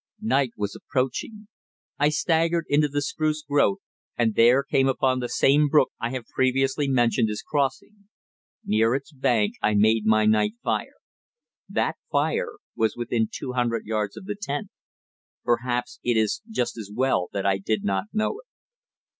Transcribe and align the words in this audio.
Night 0.23 0.49
was 0.57 0.75
approaching. 0.75 1.47
I 1.99 2.09
staggered 2.09 2.65
into 2.69 2.87
the 2.87 3.03
spruce 3.03 3.43
growth, 3.43 3.77
and 4.17 4.33
there 4.33 4.63
came 4.63 4.87
upon 4.87 5.19
the 5.19 5.29
same 5.29 5.67
brook 5.67 5.89
I 5.99 6.09
have 6.09 6.25
previously 6.33 6.87
mentioned 6.89 7.29
as 7.29 7.43
crossing. 7.43 8.09
Near 8.65 8.95
its 8.95 9.11
bank 9.13 9.57
I 9.61 9.75
made 9.75 10.07
my 10.07 10.25
night 10.25 10.53
fire. 10.63 10.95
That 11.69 11.97
fire 12.11 12.53
was 12.75 12.97
within 12.97 13.29
two 13.31 13.53
hundred 13.53 13.85
yards 13.85 14.17
of 14.17 14.25
the 14.25 14.35
tent. 14.41 14.69
Perhaps 15.43 15.99
it 16.03 16.17
is 16.17 16.41
just 16.49 16.79
as 16.79 16.89
well 16.91 17.27
that 17.31 17.45
I 17.45 17.59
did 17.59 17.83
not 17.83 18.05
know 18.11 18.39
it. 18.39 18.47